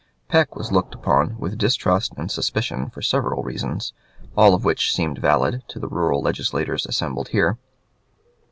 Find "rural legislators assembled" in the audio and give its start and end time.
5.87-7.29